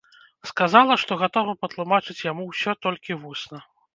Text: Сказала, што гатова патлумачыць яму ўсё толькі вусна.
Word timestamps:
Сказала, 0.51 0.95
што 1.01 1.17
гатова 1.23 1.53
патлумачыць 1.65 2.25
яму 2.31 2.47
ўсё 2.49 2.75
толькі 2.87 3.21
вусна. 3.27 3.63